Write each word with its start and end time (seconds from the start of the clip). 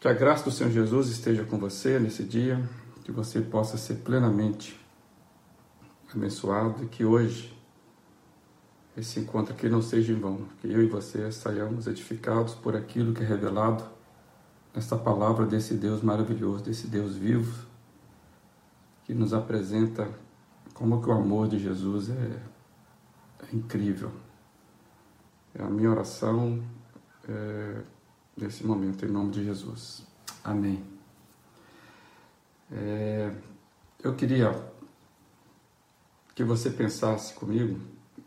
Que 0.00 0.06
a 0.06 0.12
graça 0.12 0.44
do 0.44 0.52
Senhor 0.52 0.70
Jesus 0.70 1.08
esteja 1.08 1.44
com 1.44 1.58
você 1.58 1.98
nesse 1.98 2.22
dia, 2.22 2.62
que 3.02 3.10
você 3.10 3.40
possa 3.40 3.76
ser 3.76 3.96
plenamente 3.96 4.78
abençoado 6.14 6.84
e 6.84 6.86
que 6.86 7.04
hoje 7.04 7.58
esse 8.96 9.18
encontro 9.18 9.52
aqui 9.52 9.68
não 9.68 9.82
seja 9.82 10.12
em 10.12 10.18
vão, 10.20 10.46
que 10.60 10.70
eu 10.70 10.82
e 10.82 10.86
você 10.86 11.32
saiamos 11.32 11.88
edificados 11.88 12.54
por 12.54 12.76
aquilo 12.76 13.12
que 13.12 13.24
é 13.24 13.26
revelado 13.26 13.84
nesta 14.72 14.96
palavra 14.96 15.44
desse 15.44 15.74
Deus 15.74 16.00
maravilhoso, 16.00 16.62
desse 16.62 16.86
Deus 16.86 17.16
vivo, 17.16 17.66
que 19.04 19.12
nos 19.12 19.34
apresenta 19.34 20.08
como 20.74 21.02
que 21.02 21.08
o 21.08 21.12
amor 21.12 21.48
de 21.48 21.58
Jesus 21.58 22.08
é, 22.10 22.40
é 23.50 23.56
incrível. 23.56 24.12
É 25.54 25.62
a 25.62 25.68
minha 25.68 25.90
oração 25.90 26.62
é, 27.28 27.82
nesse 28.38 28.64
momento, 28.64 29.04
em 29.04 29.08
nome 29.08 29.32
de 29.32 29.44
Jesus. 29.44 30.06
Amém. 30.44 30.84
É, 32.70 33.34
eu 34.02 34.14
queria 34.14 34.72
que 36.34 36.44
você 36.44 36.70
pensasse 36.70 37.34
comigo 37.34 37.80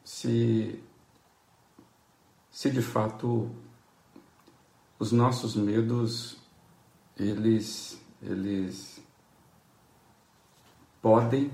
se, 0.03 0.83
se 2.49 2.69
de 2.69 2.81
fato 2.81 3.49
os 4.99 5.11
nossos 5.11 5.55
medos 5.55 6.37
eles, 7.17 8.01
eles 8.21 9.01
podem 11.01 11.51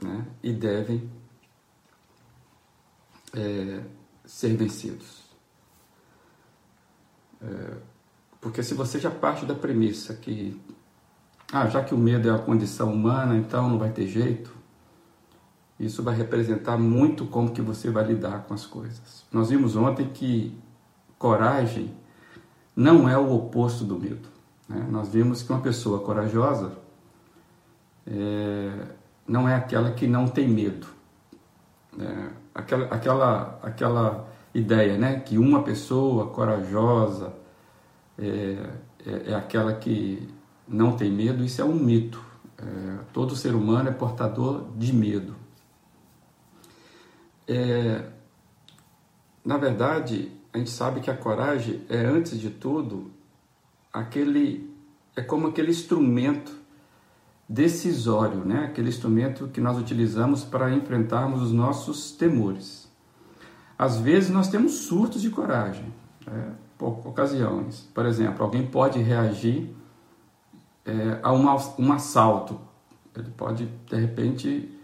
né, 0.00 0.26
e 0.42 0.52
devem 0.52 1.10
é, 3.32 3.84
ser 4.24 4.56
vencidos. 4.56 5.24
É, 7.40 7.93
porque 8.44 8.62
se 8.62 8.74
você 8.74 9.00
já 9.00 9.10
parte 9.10 9.46
da 9.46 9.54
premissa 9.54 10.12
que, 10.12 10.60
ah, 11.50 11.66
já 11.66 11.82
que 11.82 11.94
o 11.94 11.98
medo 11.98 12.28
é 12.28 12.30
a 12.30 12.38
condição 12.38 12.92
humana, 12.92 13.38
então 13.38 13.70
não 13.70 13.78
vai 13.78 13.88
ter 13.88 14.06
jeito, 14.06 14.54
isso 15.80 16.02
vai 16.02 16.14
representar 16.14 16.76
muito 16.76 17.24
como 17.24 17.52
que 17.52 17.62
você 17.62 17.90
vai 17.90 18.04
lidar 18.04 18.44
com 18.46 18.52
as 18.52 18.66
coisas. 18.66 19.24
Nós 19.32 19.48
vimos 19.48 19.76
ontem 19.76 20.10
que 20.10 20.54
coragem 21.18 21.94
não 22.76 23.08
é 23.08 23.16
o 23.16 23.32
oposto 23.32 23.82
do 23.82 23.98
medo. 23.98 24.28
Né? 24.68 24.86
Nós 24.90 25.08
vimos 25.08 25.42
que 25.42 25.50
uma 25.50 25.62
pessoa 25.62 26.00
corajosa 26.00 26.72
é, 28.06 28.88
não 29.26 29.48
é 29.48 29.54
aquela 29.54 29.90
que 29.92 30.06
não 30.06 30.28
tem 30.28 30.46
medo. 30.46 30.86
É, 31.98 32.28
aquela, 32.54 32.84
aquela, 32.88 33.58
aquela 33.62 34.28
ideia 34.52 34.98
né? 34.98 35.20
que 35.20 35.38
uma 35.38 35.62
pessoa 35.62 36.26
corajosa, 36.26 37.42
é, 38.18 38.70
é, 39.06 39.30
é, 39.30 39.34
aquela 39.34 39.74
que 39.74 40.28
não 40.66 40.96
tem 40.96 41.10
medo, 41.10 41.44
isso 41.44 41.60
é 41.60 41.64
um 41.64 41.74
mito. 41.74 42.24
É, 42.56 42.98
todo 43.12 43.34
ser 43.34 43.54
humano 43.54 43.88
é 43.88 43.92
portador 43.92 44.70
de 44.76 44.92
medo. 44.92 45.34
É, 47.46 48.08
na 49.44 49.58
verdade, 49.58 50.32
a 50.52 50.58
gente 50.58 50.70
sabe 50.70 51.00
que 51.00 51.10
a 51.10 51.16
coragem 51.16 51.82
é, 51.88 51.98
antes 51.98 52.38
de 52.38 52.48
tudo, 52.48 53.10
aquele 53.92 54.72
é 55.16 55.22
como 55.22 55.48
aquele 55.48 55.70
instrumento 55.70 56.52
decisório, 57.48 58.44
né? 58.44 58.64
aquele 58.64 58.88
instrumento 58.88 59.48
que 59.48 59.60
nós 59.60 59.78
utilizamos 59.78 60.44
para 60.44 60.72
enfrentarmos 60.72 61.42
os 61.42 61.52
nossos 61.52 62.12
temores. 62.12 62.90
Às 63.78 63.98
vezes 63.98 64.30
nós 64.30 64.48
temos 64.48 64.72
surtos 64.72 65.20
de 65.20 65.30
coragem. 65.30 65.92
Né? 66.26 66.54
Ocasiões. 66.86 67.88
Por 67.94 68.06
exemplo, 68.06 68.44
alguém 68.44 68.66
pode 68.66 69.00
reagir 69.00 69.74
é, 70.84 71.18
a 71.22 71.32
um, 71.32 71.46
um 71.78 71.92
assalto. 71.92 72.60
Ele 73.16 73.30
pode, 73.30 73.66
de 73.66 73.96
repente, 73.96 74.78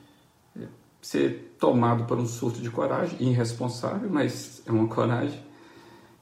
é, 0.59 0.67
ser 1.03 1.57
tomado 1.59 2.05
por 2.05 2.19
um 2.19 2.27
surto 2.27 2.61
de 2.61 2.71
coragem, 2.71 3.21
irresponsável, 3.21 4.09
mas 4.11 4.63
é 4.67 4.73
uma 4.73 4.87
coragem, 4.89 5.43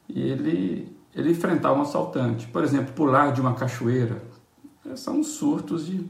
e 0.09 0.21
ele, 0.21 0.97
ele 1.15 1.31
enfrentar 1.31 1.72
um 1.72 1.83
assaltante. 1.83 2.47
Por 2.49 2.65
exemplo, 2.65 2.94
pular 2.94 3.33
de 3.33 3.41
uma 3.41 3.55
cachoeira. 3.55 4.22
É, 4.91 4.97
são 4.97 5.22
surtos 5.22 5.87
de, 5.87 6.09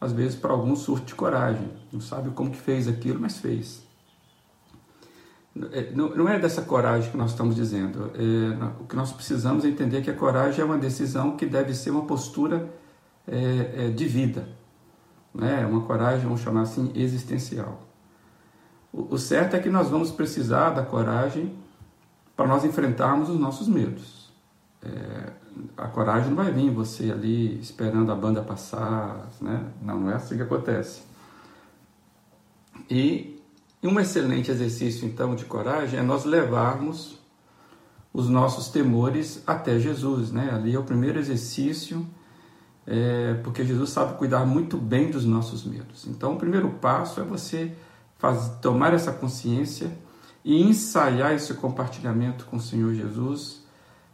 às 0.00 0.12
vezes, 0.12 0.36
para 0.36 0.52
algum 0.52 0.74
surto 0.74 1.06
de 1.06 1.14
coragem. 1.14 1.70
Não 1.92 2.00
sabe 2.00 2.30
como 2.30 2.50
que 2.50 2.56
fez 2.56 2.88
aquilo, 2.88 3.20
mas 3.20 3.38
fez. 3.38 3.85
É, 5.72 5.90
não 5.92 6.28
é 6.28 6.38
dessa 6.38 6.60
coragem 6.62 7.10
que 7.10 7.16
nós 7.16 7.30
estamos 7.30 7.54
dizendo. 7.54 8.10
É, 8.14 8.82
o 8.82 8.84
que 8.84 8.94
nós 8.94 9.12
precisamos 9.12 9.64
é 9.64 9.68
entender 9.68 10.02
que 10.02 10.10
a 10.10 10.14
coragem 10.14 10.60
é 10.60 10.64
uma 10.64 10.76
decisão 10.76 11.36
que 11.36 11.46
deve 11.46 11.74
ser 11.74 11.90
uma 11.90 12.04
postura 12.04 12.68
é, 13.26 13.86
é, 13.86 13.90
de 13.90 14.06
vida. 14.06 14.48
Né? 15.34 15.66
Uma 15.66 15.82
coragem, 15.82 16.24
vamos 16.24 16.40
chamar 16.40 16.62
assim, 16.62 16.92
existencial. 16.94 17.82
O, 18.92 19.14
o 19.14 19.18
certo 19.18 19.56
é 19.56 19.58
que 19.58 19.70
nós 19.70 19.88
vamos 19.88 20.10
precisar 20.10 20.70
da 20.70 20.82
coragem 20.82 21.54
para 22.36 22.46
nós 22.46 22.64
enfrentarmos 22.64 23.30
os 23.30 23.40
nossos 23.40 23.66
medos. 23.66 24.30
É, 24.82 25.32
a 25.76 25.88
coragem 25.88 26.28
não 26.28 26.36
vai 26.36 26.52
vir 26.52 26.70
você 26.70 27.10
ali 27.10 27.58
esperando 27.60 28.12
a 28.12 28.14
banda 28.14 28.42
passar, 28.42 29.26
né? 29.40 29.64
Não, 29.80 30.00
não 30.00 30.10
é 30.10 30.14
assim 30.14 30.36
que 30.36 30.42
acontece. 30.42 31.02
E 32.90 33.35
um 33.82 34.00
excelente 34.00 34.50
exercício, 34.50 35.06
então, 35.06 35.34
de 35.34 35.44
coragem 35.44 35.98
é 35.98 36.02
nós 36.02 36.24
levarmos 36.24 37.18
os 38.12 38.28
nossos 38.28 38.68
temores 38.68 39.42
até 39.46 39.78
Jesus, 39.78 40.32
né? 40.32 40.50
Ali 40.50 40.74
é 40.74 40.78
o 40.78 40.84
primeiro 40.84 41.18
exercício, 41.18 42.06
é, 42.86 43.34
porque 43.44 43.64
Jesus 43.64 43.90
sabe 43.90 44.16
cuidar 44.16 44.46
muito 44.46 44.78
bem 44.78 45.10
dos 45.10 45.24
nossos 45.24 45.64
medos. 45.64 46.06
Então, 46.06 46.34
o 46.34 46.38
primeiro 46.38 46.70
passo 46.70 47.20
é 47.20 47.24
você 47.24 47.76
faz, 48.16 48.48
tomar 48.62 48.94
essa 48.94 49.12
consciência 49.12 49.90
e 50.42 50.62
ensaiar 50.62 51.34
esse 51.34 51.52
compartilhamento 51.54 52.46
com 52.46 52.56
o 52.56 52.60
Senhor 52.60 52.94
Jesus, 52.94 53.62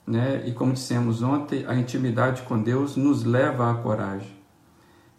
né? 0.05 0.43
E 0.47 0.53
como 0.53 0.73
dissemos 0.73 1.23
ontem, 1.23 1.65
a 1.67 1.75
intimidade 1.77 2.43
com 2.43 2.61
Deus 2.61 2.97
nos 2.97 3.23
leva 3.23 3.71
à 3.71 3.75
coragem. 3.75 4.37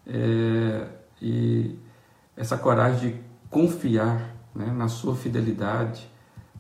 É, 0.05 0.87
e 1.21 1.79
essa 2.35 2.57
coragem 2.57 3.11
de 3.11 3.19
confiar 3.49 4.32
né, 4.53 4.67
na 4.67 4.87
sua 4.87 5.15
fidelidade, 5.15 6.09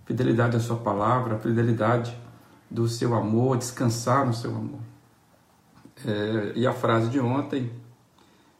fidelidade 0.05 0.57
à 0.57 0.59
sua 0.59 0.77
palavra, 0.77 1.37
fidelidade 1.39 2.17
do 2.69 2.87
seu 2.87 3.13
amor, 3.13 3.57
descansar 3.57 4.25
no 4.25 4.33
seu 4.33 4.51
amor. 4.51 4.79
É, 6.05 6.53
e 6.55 6.65
a 6.65 6.73
frase 6.73 7.09
de 7.09 7.19
ontem 7.19 7.71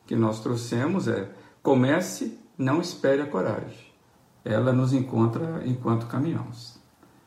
que 0.05 0.15
nós 0.15 0.39
trouxemos 0.39 1.07
é: 1.07 1.29
comece, 1.61 2.39
não 2.57 2.79
espere 2.79 3.21
a 3.21 3.25
coragem. 3.25 3.91
Ela 4.45 4.71
nos 4.71 4.93
encontra 4.93 5.63
enquanto 5.65 6.05
caminhamos. 6.05 6.77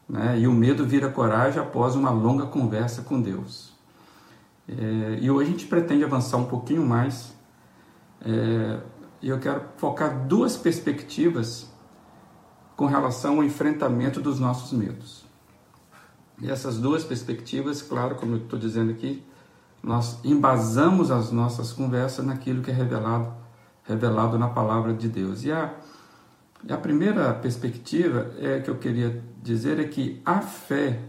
Né? 0.09 0.39
E 0.39 0.47
o 0.47 0.53
medo 0.53 0.87
vira 0.87 1.11
coragem 1.11 1.61
após 1.61 1.97
uma 1.97 2.11
longa 2.11 2.47
conversa 2.47 3.03
com 3.03 3.21
Deus. 3.21 3.75
É, 4.69 5.19
e 5.21 5.31
hoje 5.31 5.49
a 5.49 5.53
gente 5.53 5.67
pretende 5.67 6.05
avançar 6.05 6.37
um 6.37 6.45
pouquinho 6.45 6.85
mais. 6.87 7.35
É, 8.21 8.81
e 9.23 9.29
eu 9.29 9.39
quero 9.41 9.63
focar 9.77 10.27
duas 10.27 10.57
perspectivas 10.57 11.69
com 12.77 12.87
relação 12.87 13.37
ao 13.37 13.45
enfrentamento 13.45 14.21
dos 14.21 14.39
nossos 14.39 14.73
medos. 14.73 15.25
E 16.41 16.51
essas 16.51 16.79
duas 16.79 17.03
perspectivas, 17.03 17.81
claro, 17.81 18.17
como 18.17 18.35
eu 18.35 18.43
estou 18.43 18.59
dizendo 18.59 18.91
aqui, 18.93 19.25
nós 19.83 20.19
embasamos 20.23 21.11
as 21.11 21.33
nossas 21.33 21.73
conversas 21.73 22.25
naquilo 22.25 22.63
que 22.63 22.71
é 22.71 22.75
revelado, 22.75 23.33
revelado 23.85 24.39
na 24.39 24.49
palavra 24.49 24.93
de 24.93 25.09
Deus. 25.09 25.45
E 25.45 25.53
a, 25.53 25.75
a 26.69 26.77
primeira 26.77 27.33
perspectiva 27.33 28.33
é 28.39 28.61
que 28.61 28.69
eu 28.69 28.77
queria 28.77 29.23
dizer 29.43 29.81
é 29.81 29.85
que 29.85 30.21
a 30.27 30.41
fé 30.43 31.01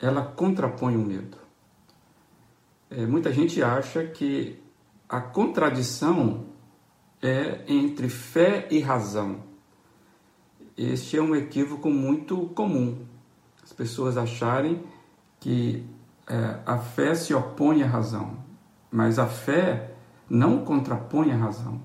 ela 0.00 0.22
contrapõe 0.22 0.96
o 0.96 1.00
medo. 1.00 1.36
É, 2.90 3.06
muita 3.06 3.32
gente 3.32 3.62
acha 3.62 4.04
que 4.04 4.58
a 5.08 5.20
contradição 5.20 6.46
é 7.22 7.64
entre 7.68 8.08
fé 8.08 8.66
e 8.70 8.80
razão. 8.80 9.45
Este 10.76 11.16
é 11.16 11.22
um 11.22 11.34
equívoco 11.34 11.88
muito 11.88 12.36
comum. 12.54 12.98
As 13.64 13.72
pessoas 13.72 14.16
acharem 14.16 14.82
que 15.40 15.86
é, 16.28 16.60
a 16.66 16.78
fé 16.78 17.14
se 17.14 17.32
opõe 17.32 17.82
à 17.82 17.86
razão, 17.86 18.36
mas 18.90 19.18
a 19.18 19.26
fé 19.26 19.94
não 20.28 20.64
contrapõe 20.64 21.32
a 21.32 21.36
razão. 21.36 21.80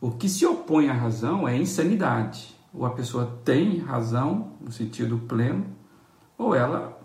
O 0.00 0.10
que 0.10 0.28
se 0.28 0.46
opõe 0.46 0.88
à 0.88 0.92
razão 0.92 1.46
é 1.46 1.56
insanidade. 1.56 2.54
Ou 2.72 2.86
a 2.86 2.90
pessoa 2.90 3.40
tem 3.44 3.78
razão 3.78 4.52
no 4.60 4.72
sentido 4.72 5.18
pleno, 5.18 5.66
ou 6.36 6.54
ela, 6.54 6.98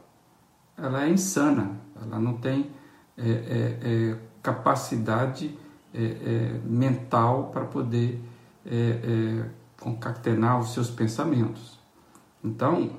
ela 0.77 1.03
é 1.03 1.09
insana, 1.09 1.79
ela 2.01 2.19
não 2.19 2.37
tem 2.37 2.71
é, 3.17 3.29
é, 3.29 4.11
é 4.11 4.17
capacidade 4.41 5.57
é, 5.93 6.03
é, 6.03 6.59
mental 6.63 7.51
para 7.51 7.65
poder 7.65 8.21
concatenar 9.79 10.59
os 10.59 10.73
seus 10.73 10.89
pensamentos. 10.89 11.79
Então, 12.43 12.91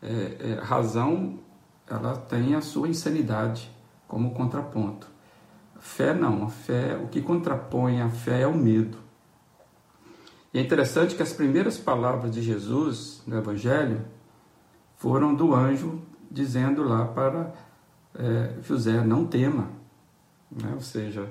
é, 0.00 0.36
é, 0.40 0.60
razão 0.62 1.38
ela 1.86 2.16
tem 2.16 2.54
a 2.54 2.60
sua 2.60 2.88
insanidade 2.88 3.70
como 4.08 4.32
contraponto. 4.32 5.10
Fé 5.78 6.14
não, 6.14 6.44
a 6.44 6.48
fé, 6.48 6.96
o 6.96 7.08
que 7.08 7.20
contrapõe 7.20 8.00
a 8.00 8.08
fé 8.08 8.42
é 8.42 8.46
o 8.46 8.56
medo. 8.56 8.98
E 10.54 10.58
é 10.58 10.62
interessante 10.62 11.14
que 11.14 11.22
as 11.22 11.32
primeiras 11.32 11.78
palavras 11.78 12.30
de 12.32 12.42
Jesus 12.42 13.22
no 13.26 13.36
Evangelho 13.36 14.04
foram 14.96 15.34
do 15.34 15.54
anjo 15.54 16.00
dizendo 16.30 16.82
lá 16.82 17.06
para 17.06 17.52
é, 18.14 18.54
José: 18.62 19.02
não 19.02 19.26
tema. 19.26 19.70
Né? 20.50 20.72
Ou 20.74 20.80
seja, 20.80 21.28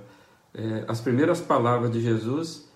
é, 0.53 0.86
as 0.88 1.00
primeiras 1.00 1.39
palavras 1.39 1.92
de 1.92 2.01
Jesus 2.01 2.70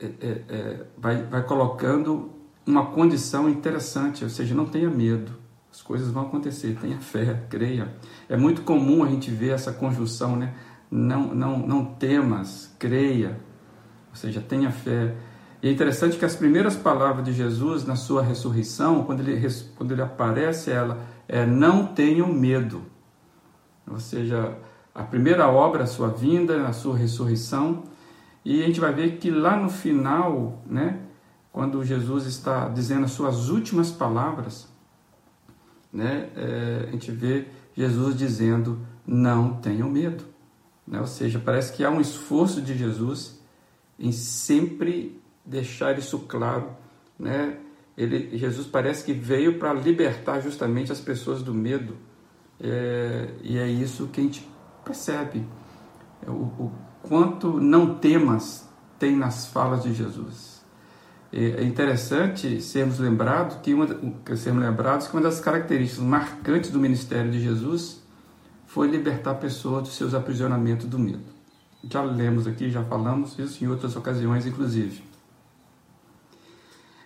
é, 0.00 0.06
é, 0.06 0.42
é, 0.48 0.86
vai, 0.96 1.22
vai 1.24 1.42
colocando 1.42 2.30
uma 2.66 2.86
condição 2.86 3.48
interessante, 3.48 4.24
ou 4.24 4.30
seja, 4.30 4.54
não 4.54 4.66
tenha 4.66 4.88
medo, 4.88 5.32
as 5.70 5.82
coisas 5.82 6.10
vão 6.10 6.22
acontecer, 6.22 6.78
tenha 6.80 6.98
fé, 7.00 7.42
creia. 7.50 7.94
É 8.28 8.36
muito 8.36 8.62
comum 8.62 9.02
a 9.02 9.08
gente 9.08 9.30
ver 9.30 9.50
essa 9.50 9.72
conjunção, 9.72 10.36
né? 10.36 10.54
Não, 10.90 11.34
não, 11.34 11.58
não 11.58 11.84
temas, 11.84 12.74
creia, 12.78 13.40
ou 14.10 14.16
seja, 14.16 14.40
tenha 14.40 14.70
fé. 14.70 15.14
E 15.60 15.68
é 15.68 15.72
interessante 15.72 16.16
que 16.16 16.24
as 16.24 16.36
primeiras 16.36 16.76
palavras 16.76 17.24
de 17.24 17.32
Jesus 17.32 17.84
na 17.84 17.96
sua 17.96 18.22
ressurreição, 18.22 19.02
quando 19.02 19.20
ele, 19.20 19.48
quando 19.76 19.92
ele 19.92 20.02
aparece, 20.02 20.70
ela 20.70 21.04
é 21.26 21.44
não 21.44 21.86
tenham 21.86 22.32
medo. 22.32 22.82
Ou 23.90 23.98
seja, 23.98 24.56
a 24.94 25.02
primeira 25.02 25.48
obra, 25.48 25.84
a 25.84 25.86
sua 25.86 26.08
vinda, 26.08 26.66
a 26.66 26.72
sua 26.72 26.96
ressurreição. 26.96 27.82
E 28.44 28.62
a 28.62 28.66
gente 28.66 28.80
vai 28.80 28.92
ver 28.92 29.16
que 29.18 29.30
lá 29.30 29.56
no 29.56 29.70
final, 29.70 30.62
né, 30.66 31.00
quando 31.50 31.84
Jesus 31.84 32.26
está 32.26 32.68
dizendo 32.68 33.04
as 33.04 33.12
suas 33.12 33.48
últimas 33.48 33.90
palavras, 33.90 34.68
né, 35.92 36.30
é, 36.36 36.84
a 36.88 36.90
gente 36.90 37.10
vê 37.10 37.46
Jesus 37.74 38.16
dizendo: 38.16 38.80
não 39.06 39.54
tenham 39.54 39.88
medo. 39.88 40.24
Né? 40.86 41.00
Ou 41.00 41.06
seja, 41.06 41.40
parece 41.42 41.72
que 41.72 41.84
há 41.84 41.90
um 41.90 42.00
esforço 42.00 42.60
de 42.60 42.76
Jesus 42.76 43.40
em 43.98 44.12
sempre 44.12 45.20
deixar 45.44 45.98
isso 45.98 46.18
claro, 46.20 46.70
né? 47.18 47.58
Ele, 47.96 48.36
Jesus 48.36 48.66
parece 48.66 49.04
que 49.04 49.12
veio 49.12 49.58
para 49.58 49.72
libertar 49.72 50.40
justamente 50.40 50.90
as 50.90 51.00
pessoas 51.00 51.42
do 51.42 51.54
medo, 51.54 51.96
é, 52.60 53.30
e 53.42 53.56
é 53.56 53.68
isso 53.68 54.08
que 54.08 54.20
a 54.20 54.24
gente 54.24 54.48
percebe, 54.84 55.46
é 56.26 56.30
o, 56.30 56.34
o, 56.34 56.72
quanto 57.08 57.60
não 57.60 57.94
temas 57.94 58.68
tem 58.98 59.16
nas 59.16 59.46
falas 59.46 59.82
de 59.82 59.92
Jesus. 59.92 60.62
É, 61.32 61.62
é 61.62 61.64
interessante 61.64 62.60
sermos 62.60 62.98
lembrados 62.98 63.56
que 63.62 63.74
uma, 63.74 63.86
sermos 64.36 64.62
lembrados 64.62 65.08
que 65.08 65.14
uma 65.14 65.22
das 65.22 65.40
características 65.40 66.04
marcantes 66.04 66.70
do 66.70 66.78
ministério 66.78 67.30
de 67.30 67.40
Jesus 67.40 68.02
foi 68.66 68.88
libertar 68.88 69.32
a 69.32 69.34
pessoa 69.34 69.80
dos 69.80 69.94
seus 69.94 70.14
aprisionamentos 70.14 70.86
do 70.86 70.98
medo. 70.98 71.24
Já 71.88 72.02
lemos 72.02 72.46
aqui, 72.46 72.70
já 72.70 72.82
falamos 72.82 73.38
isso 73.38 73.62
em 73.62 73.68
outras 73.68 73.94
ocasiões, 73.94 74.46
inclusive. 74.46 75.02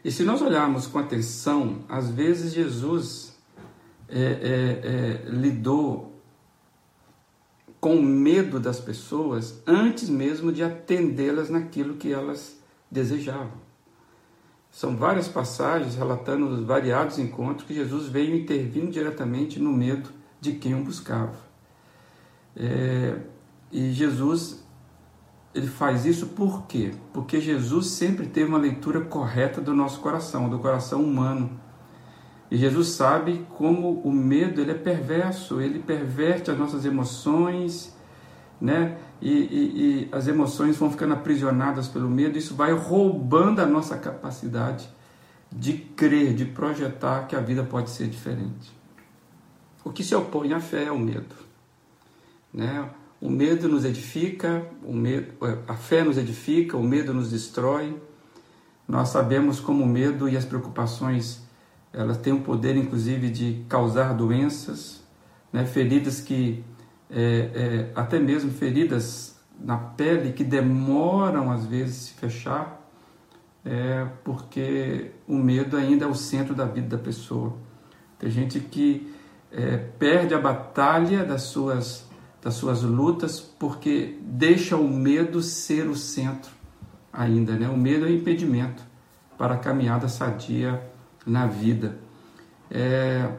E 0.04 0.12
se 0.12 0.22
nós 0.22 0.40
olharmos 0.40 0.86
com 0.86 0.98
atenção, 0.98 1.80
às 1.88 2.10
vezes 2.10 2.54
Jesus 2.54 3.36
é, 4.08 4.20
é, 4.20 5.26
é, 5.26 5.30
lidou 5.30 6.07
com 7.80 8.00
medo 8.00 8.58
das 8.58 8.80
pessoas 8.80 9.62
antes 9.66 10.08
mesmo 10.08 10.52
de 10.52 10.62
atendê-las 10.62 11.50
naquilo 11.50 11.96
que 11.96 12.12
elas 12.12 12.58
desejavam. 12.90 13.68
São 14.70 14.96
várias 14.96 15.28
passagens 15.28 15.94
relatando 15.94 16.46
os 16.46 16.64
variados 16.64 17.18
encontros 17.18 17.66
que 17.66 17.74
Jesus 17.74 18.08
veio 18.08 18.36
intervindo 18.36 18.90
diretamente 18.90 19.58
no 19.58 19.72
medo 19.72 20.10
de 20.40 20.52
quem 20.52 20.74
o 20.74 20.84
buscava. 20.84 21.36
É, 22.56 23.16
e 23.72 23.92
Jesus 23.92 24.62
ele 25.54 25.66
faz 25.66 26.04
isso 26.04 26.28
por 26.28 26.66
quê? 26.66 26.92
Porque 27.12 27.40
Jesus 27.40 27.88
sempre 27.88 28.26
teve 28.26 28.48
uma 28.48 28.58
leitura 28.58 29.00
correta 29.00 29.60
do 29.60 29.74
nosso 29.74 30.00
coração, 30.00 30.48
do 30.48 30.58
coração 30.58 31.02
humano. 31.02 31.58
E 32.50 32.56
Jesus 32.56 32.88
sabe 32.88 33.46
como 33.56 34.00
o 34.00 34.10
medo 34.10 34.60
ele 34.60 34.70
é 34.70 34.74
perverso, 34.74 35.60
ele 35.60 35.78
perverte 35.78 36.50
as 36.50 36.58
nossas 36.58 36.84
emoções, 36.84 37.94
né? 38.60 38.96
E, 39.20 39.30
e, 39.30 40.08
e 40.08 40.08
as 40.12 40.28
emoções 40.28 40.76
vão 40.76 40.90
ficando 40.90 41.14
aprisionadas 41.14 41.88
pelo 41.88 42.08
medo, 42.08 42.38
isso 42.38 42.54
vai 42.54 42.72
roubando 42.72 43.60
a 43.60 43.66
nossa 43.66 43.98
capacidade 43.98 44.88
de 45.50 45.72
crer, 45.74 46.34
de 46.34 46.44
projetar 46.44 47.26
que 47.26 47.34
a 47.34 47.40
vida 47.40 47.64
pode 47.64 47.90
ser 47.90 48.06
diferente. 48.06 48.72
O 49.84 49.90
que 49.90 50.04
se 50.04 50.14
opõe 50.14 50.52
à 50.52 50.60
fé 50.60 50.84
é 50.84 50.92
o 50.92 50.98
medo. 50.98 51.34
Né? 52.52 52.88
O 53.20 53.28
medo 53.28 53.68
nos 53.68 53.84
edifica, 53.84 54.66
o 54.84 54.92
medo, 54.92 55.34
a 55.66 55.74
fé 55.74 56.04
nos 56.04 56.16
edifica, 56.16 56.76
o 56.76 56.82
medo 56.82 57.12
nos 57.12 57.30
destrói. 57.30 58.00
Nós 58.86 59.08
sabemos 59.08 59.58
como 59.58 59.84
o 59.84 59.86
medo 59.86 60.28
e 60.28 60.36
as 60.36 60.44
preocupações 60.44 61.47
elas 61.92 62.18
têm 62.18 62.32
o 62.32 62.40
poder, 62.40 62.76
inclusive, 62.76 63.30
de 63.30 63.64
causar 63.68 64.14
doenças, 64.14 65.02
né? 65.52 65.64
feridas 65.64 66.20
que, 66.20 66.64
é, 67.10 67.20
é, 67.54 67.92
até 67.94 68.18
mesmo 68.18 68.50
feridas 68.50 69.38
na 69.58 69.76
pele 69.76 70.32
que 70.32 70.44
demoram 70.44 71.50
às 71.50 71.66
vezes 71.66 71.96
se 71.96 72.14
fechar, 72.14 72.78
é, 73.64 74.06
porque 74.22 75.10
o 75.26 75.36
medo 75.36 75.76
ainda 75.76 76.04
é 76.04 76.08
o 76.08 76.14
centro 76.14 76.54
da 76.54 76.64
vida 76.64 76.96
da 76.96 77.02
pessoa. 77.02 77.56
Tem 78.18 78.30
gente 78.30 78.60
que 78.60 79.12
é, 79.50 79.76
perde 79.76 80.34
a 80.34 80.38
batalha 80.38 81.24
das 81.24 81.42
suas 81.42 82.06
das 82.40 82.54
suas 82.54 82.82
lutas, 82.82 83.40
porque 83.40 84.16
deixa 84.22 84.76
o 84.76 84.88
medo 84.88 85.42
ser 85.42 85.88
o 85.88 85.96
centro 85.96 86.52
ainda, 87.12 87.54
né? 87.56 87.68
O 87.68 87.76
medo 87.76 88.06
é 88.06 88.08
um 88.08 88.12
impedimento 88.12 88.82
para 89.36 89.54
a 89.54 89.58
caminhada 89.58 90.08
sadia 90.08 90.80
na 91.28 91.46
vida. 91.46 91.98
É, 92.70 93.30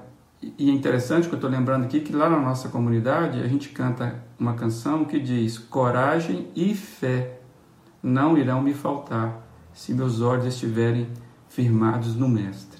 e 0.41 0.69
é 0.69 0.74
interessante 0.74 1.27
que 1.27 1.33
eu 1.33 1.38
estou 1.38 1.50
lembrando 1.50 1.86
aqui 1.86 2.00
que 2.00 2.13
lá 2.13 2.30
na 2.30 2.39
nossa 2.39 2.69
comunidade 2.69 3.41
a 3.41 3.47
gente 3.47 3.69
canta 3.69 4.24
uma 4.39 4.53
canção 4.53 5.03
que 5.03 5.19
diz: 5.19 5.57
Coragem 5.57 6.50
e 6.56 6.74
fé 6.74 7.39
não 8.01 8.38
irão 8.38 8.62
me 8.62 8.74
faltar 8.74 9.45
se 9.74 9.94
meus 9.94 10.21
olhos 10.21 10.45
estiverem 10.45 11.09
firmados 11.47 12.15
no 12.15 12.30
Mestre. 12.30 12.80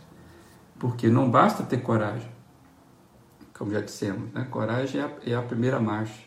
Porque 0.78 1.10
não 1.10 1.30
basta 1.30 1.64
ter 1.64 1.82
coragem, 1.82 2.30
como 3.58 3.72
já 3.72 3.82
dissemos, 3.82 4.32
né? 4.32 4.48
coragem 4.50 5.02
é 5.02 5.04
a, 5.04 5.12
é 5.32 5.36
a 5.36 5.42
primeira 5.42 5.80
marcha, 5.80 6.24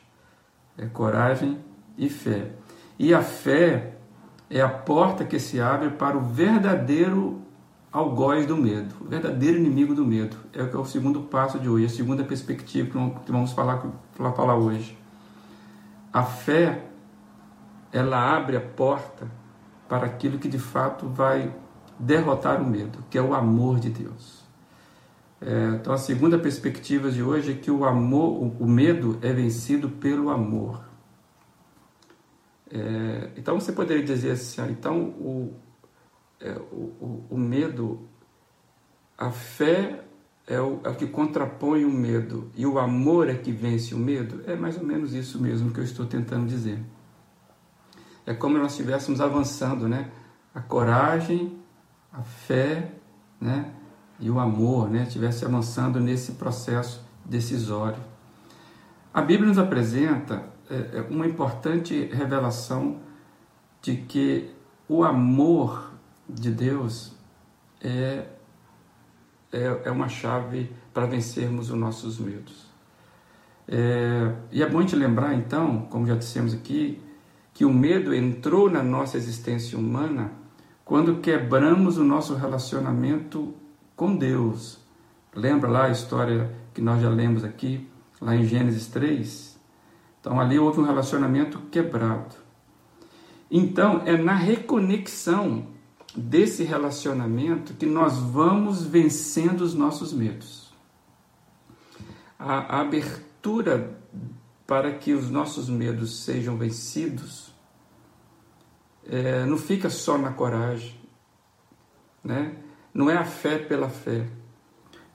é 0.76 0.86
coragem 0.86 1.58
e 1.96 2.10
fé. 2.10 2.50
E 2.98 3.14
a 3.14 3.22
fé 3.22 3.94
é 4.50 4.60
a 4.60 4.68
porta 4.68 5.24
que 5.24 5.38
se 5.38 5.58
abre 5.58 5.90
para 5.90 6.18
o 6.18 6.20
verdadeiro 6.20 7.40
algoz 7.92 8.46
do 8.46 8.56
medo, 8.56 8.94
o 9.02 9.04
verdadeiro 9.04 9.58
inimigo 9.58 9.94
do 9.94 10.04
medo. 10.04 10.36
É 10.52 10.60
é 10.60 10.76
o 10.76 10.84
segundo 10.84 11.20
passo 11.20 11.58
de 11.58 11.68
hoje, 11.68 11.84
a 11.84 11.90
segunda 11.90 12.24
perspectiva 12.24 12.88
que 13.24 13.30
vamos 13.30 13.52
falar, 13.52 13.84
falar 14.16 14.56
hoje. 14.56 14.96
A 16.10 16.24
fé, 16.24 16.86
ela 17.92 18.34
abre 18.36 18.56
a 18.56 18.60
porta 18.60 19.30
para 19.88 20.06
aquilo 20.06 20.38
que 20.38 20.48
de 20.48 20.58
fato 20.58 21.06
vai 21.06 21.54
derrotar 21.98 22.62
o 22.62 22.64
medo, 22.64 23.04
que 23.10 23.18
é 23.18 23.22
o 23.22 23.34
amor 23.34 23.78
de 23.78 23.90
Deus. 23.90 24.42
É, 25.40 25.76
então, 25.80 25.92
a 25.92 25.98
segunda 25.98 26.38
perspectiva 26.38 27.10
de 27.10 27.22
hoje 27.22 27.52
é 27.52 27.54
que 27.54 27.70
o 27.70 27.84
amor, 27.84 28.54
o 28.58 28.66
medo 28.66 29.18
é 29.20 29.32
vencido 29.32 29.88
pelo 29.88 30.30
amor. 30.30 30.84
É, 32.70 33.30
então, 33.36 33.60
você 33.60 33.72
poderia 33.72 34.04
dizer 34.04 34.30
assim: 34.30 34.62
então, 34.70 35.00
o, 35.00 35.54
é, 36.42 36.52
o, 36.72 37.24
o, 37.30 37.38
medo, 37.38 38.00
a 39.16 39.30
fé 39.30 40.04
é 40.46 40.60
o, 40.60 40.80
é 40.84 40.88
o 40.88 40.94
que 40.94 41.06
contrapõe 41.06 41.84
o 41.84 41.90
medo 41.90 42.50
e 42.56 42.66
o 42.66 42.78
amor 42.78 43.28
é 43.28 43.34
que 43.34 43.52
vence 43.52 43.94
o 43.94 43.98
medo? 43.98 44.42
É 44.46 44.56
mais 44.56 44.76
ou 44.76 44.84
menos 44.84 45.14
isso 45.14 45.40
mesmo 45.40 45.72
que 45.72 45.80
eu 45.80 45.84
estou 45.84 46.06
tentando 46.06 46.46
dizer. 46.46 46.78
É 48.26 48.34
como 48.34 48.58
nós 48.58 48.72
estivéssemos 48.72 49.20
avançando, 49.20 49.88
né? 49.88 50.10
A 50.54 50.60
coragem, 50.60 51.58
a 52.12 52.22
fé, 52.22 52.92
né? 53.40 53.72
e 54.22 54.30
o 54.30 54.38
amor 54.38 54.88
né, 54.88 55.02
estivesse 55.02 55.44
avançando 55.44 55.98
nesse 55.98 56.32
processo 56.32 57.04
decisório. 57.24 57.98
A 59.12 59.20
Bíblia 59.20 59.48
nos 59.48 59.58
apresenta 59.58 60.44
é, 60.70 60.98
é, 60.98 61.06
uma 61.10 61.26
importante 61.26 62.08
revelação 62.12 63.00
de 63.82 63.96
que 63.96 64.54
o 64.88 65.02
amor 65.02 65.91
de 66.32 66.50
Deus 66.50 67.14
é, 67.80 68.26
é, 69.52 69.82
é 69.84 69.90
uma 69.90 70.08
chave 70.08 70.70
para 70.92 71.06
vencermos 71.06 71.70
os 71.70 71.78
nossos 71.78 72.18
medos. 72.18 72.70
É, 73.68 74.34
e 74.50 74.62
é 74.62 74.68
bom 74.68 74.84
te 74.84 74.96
lembrar, 74.96 75.34
então, 75.34 75.86
como 75.90 76.06
já 76.06 76.14
dissemos 76.14 76.52
aqui, 76.54 77.00
que 77.54 77.64
o 77.64 77.72
medo 77.72 78.14
entrou 78.14 78.70
na 78.70 78.82
nossa 78.82 79.16
existência 79.16 79.78
humana 79.78 80.32
quando 80.84 81.20
quebramos 81.20 81.96
o 81.98 82.04
nosso 82.04 82.34
relacionamento 82.34 83.54
com 83.94 84.16
Deus. 84.16 84.78
Lembra 85.34 85.70
lá 85.70 85.84
a 85.86 85.90
história 85.90 86.50
que 86.74 86.80
nós 86.80 87.00
já 87.00 87.08
lemos 87.08 87.44
aqui, 87.44 87.88
lá 88.20 88.34
em 88.34 88.44
Gênesis 88.44 88.86
3, 88.88 89.58
Então 90.20 90.40
ali 90.40 90.58
houve 90.58 90.80
um 90.80 90.84
relacionamento 90.84 91.58
quebrado. 91.70 92.36
Então 93.50 94.02
é 94.06 94.16
na 94.16 94.34
reconexão 94.34 95.66
desse 96.16 96.62
relacionamento 96.62 97.74
que 97.74 97.86
nós 97.86 98.18
vamos 98.18 98.84
vencendo 98.84 99.62
os 99.62 99.74
nossos 99.74 100.12
medos. 100.12 100.72
A, 102.38 102.80
abertura 102.80 103.98
para 104.66 104.92
que 104.92 105.12
os 105.12 105.30
nossos 105.30 105.68
medos 105.68 106.24
sejam 106.24 106.56
vencidos 106.56 107.52
é, 109.08 109.44
não 109.44 109.58
fica 109.58 109.90
só 109.90 110.16
na 110.16 110.30
coragem, 110.32 110.94
né? 112.22 112.56
não 112.94 113.10
é 113.10 113.16
a 113.16 113.24
fé 113.24 113.58
pela 113.58 113.88
fé, 113.88 114.28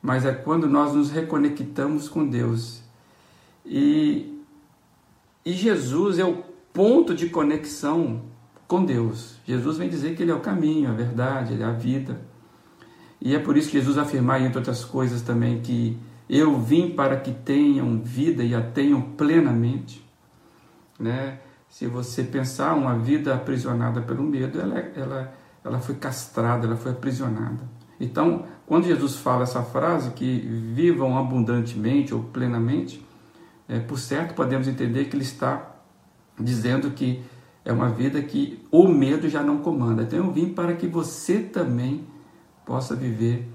mas 0.01 0.25
é 0.25 0.33
quando 0.33 0.67
nós 0.67 0.93
nos 0.93 1.09
reconectamos 1.09 2.09
com 2.09 2.27
Deus. 2.27 2.81
E, 3.65 4.41
e 5.45 5.53
Jesus 5.53 6.19
é 6.19 6.25
o 6.25 6.43
ponto 6.73 7.15
de 7.15 7.29
conexão 7.29 8.23
com 8.67 8.83
Deus. 8.83 9.37
Jesus 9.45 9.77
vem 9.77 9.89
dizer 9.89 10.15
que 10.15 10.23
Ele 10.23 10.31
é 10.31 10.35
o 10.35 10.39
caminho, 10.39 10.89
a 10.89 10.93
verdade, 10.93 11.53
Ele 11.53 11.63
é 11.63 11.65
a 11.65 11.71
vida. 11.71 12.19
E 13.19 13.35
é 13.35 13.39
por 13.39 13.57
isso 13.57 13.71
que 13.71 13.77
Jesus 13.77 13.97
afirma, 13.97 14.39
entre 14.39 14.57
outras 14.57 14.83
coisas, 14.83 15.21
também 15.21 15.61
que 15.61 15.97
eu 16.29 16.59
vim 16.59 16.91
para 16.91 17.17
que 17.17 17.31
tenham 17.31 17.99
vida 17.99 18.43
e 18.43 18.53
a 18.53 18.61
tenham 18.61 19.01
plenamente. 19.01 20.05
Né? 20.99 21.39
Se 21.69 21.87
você 21.87 22.23
pensar 22.23 22.73
uma 22.73 22.97
vida 22.97 23.33
aprisionada 23.33 24.01
pelo 24.01 24.23
medo, 24.23 24.59
ela, 24.59 24.79
ela, 24.79 25.33
ela 25.63 25.79
foi 25.79 25.95
castrada, 25.95 26.67
ela 26.67 26.75
foi 26.75 26.91
aprisionada. 26.91 27.77
Então, 27.99 28.45
quando 28.65 28.85
Jesus 28.85 29.15
fala 29.15 29.43
essa 29.43 29.63
frase, 29.63 30.11
que 30.11 30.39
vivam 30.73 31.17
abundantemente 31.17 32.13
ou 32.13 32.23
plenamente, 32.23 33.03
é, 33.67 33.79
por 33.79 33.97
certo 33.97 34.33
podemos 34.35 34.67
entender 34.67 35.05
que 35.05 35.15
ele 35.15 35.23
está 35.23 35.75
dizendo 36.39 36.91
que 36.91 37.23
é 37.67 37.73
uma 37.73 37.89
vida 37.89 38.21
que 38.21 38.65
o 38.71 38.87
medo 38.87 39.27
já 39.27 39.43
não 39.43 39.57
comanda. 39.57 40.03
Então 40.03 40.19
eu 40.19 40.31
vim 40.31 40.53
para 40.53 40.73
que 40.73 40.87
você 40.87 41.39
também 41.39 42.07
possa 42.65 42.95
viver 42.95 43.45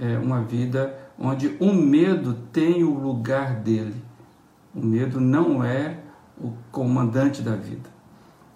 é, 0.00 0.16
uma 0.16 0.42
vida 0.42 0.96
onde 1.18 1.56
o 1.58 1.74
medo 1.74 2.34
tem 2.52 2.84
o 2.84 2.94
lugar 2.94 3.56
dele. 3.56 3.96
O 4.72 4.78
medo 4.80 5.20
não 5.20 5.64
é 5.64 5.98
o 6.40 6.52
comandante 6.70 7.42
da 7.42 7.56
vida. 7.56 7.90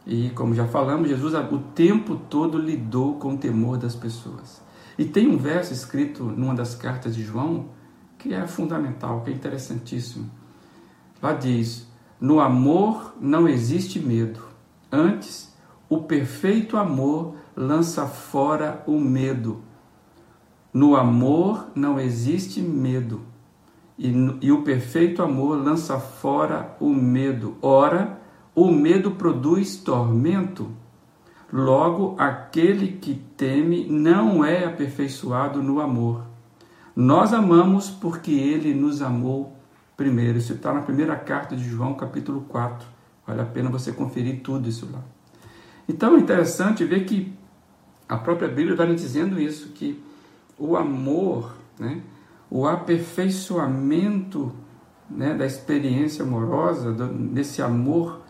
E 0.06 0.30
como 0.30 0.54
já 0.54 0.68
falamos, 0.68 1.08
Jesus 1.08 1.34
o 1.34 1.58
tempo 1.74 2.14
todo 2.14 2.56
lidou 2.56 3.16
com 3.16 3.34
o 3.34 3.36
temor 3.36 3.78
das 3.78 3.96
pessoas. 3.96 4.62
E 4.96 5.04
tem 5.04 5.28
um 5.28 5.36
verso 5.36 5.72
escrito 5.72 6.22
numa 6.22 6.54
das 6.54 6.76
cartas 6.76 7.16
de 7.16 7.24
João 7.24 7.70
que 8.18 8.32
é 8.32 8.46
fundamental, 8.46 9.22
que 9.22 9.30
é 9.30 9.34
interessantíssimo. 9.34 10.30
Lá 11.20 11.32
diz: 11.32 11.88
No 12.20 12.38
amor 12.38 13.16
não 13.20 13.48
existe 13.48 13.98
medo, 13.98 14.51
Antes, 14.94 15.50
o 15.88 16.02
perfeito 16.02 16.76
amor 16.76 17.34
lança 17.56 18.06
fora 18.06 18.84
o 18.86 19.00
medo. 19.00 19.62
No 20.70 20.94
amor 20.94 21.68
não 21.74 21.98
existe 21.98 22.60
medo. 22.60 23.22
E, 23.98 24.12
e, 24.42 24.52
o 24.52 24.62
perfeito 24.62 25.22
amor 25.22 25.56
lança 25.56 25.98
fora 25.98 26.76
o 26.78 26.90
medo. 26.90 27.56
Ora, 27.62 28.20
o 28.54 28.70
medo 28.70 29.12
produz 29.12 29.76
tormento. 29.76 30.70
Logo, 31.50 32.14
aquele 32.18 32.88
que 32.88 33.14
teme 33.14 33.86
não 33.88 34.44
é 34.44 34.66
aperfeiçoado 34.66 35.62
no 35.62 35.80
amor. 35.80 36.24
Nós 36.94 37.32
amamos 37.32 37.88
porque 37.88 38.30
ele 38.30 38.74
nos 38.74 39.00
amou 39.00 39.56
primeiro. 39.96 40.36
Isso 40.36 40.52
está 40.52 40.72
na 40.74 40.82
primeira 40.82 41.16
carta 41.16 41.56
de 41.56 41.64
João, 41.64 41.94
capítulo 41.94 42.42
4. 42.42 42.91
Vale 43.26 43.40
a 43.40 43.46
pena 43.46 43.70
você 43.70 43.92
conferir 43.92 44.40
tudo 44.42 44.68
isso 44.68 44.88
lá. 44.92 45.02
Então 45.88 46.16
é 46.16 46.20
interessante 46.20 46.84
ver 46.84 47.04
que 47.04 47.32
a 48.08 48.16
própria 48.16 48.48
Bíblia 48.48 48.72
está 48.72 48.84
nos 48.84 49.00
dizendo 49.00 49.40
isso, 49.40 49.68
que 49.70 50.02
o 50.58 50.76
amor, 50.76 51.54
né, 51.78 52.02
o 52.50 52.66
aperfeiçoamento 52.66 54.52
né, 55.08 55.34
da 55.34 55.46
experiência 55.46 56.24
amorosa, 56.24 56.92
do, 56.92 57.08
desse 57.08 57.62
amor, 57.62 58.20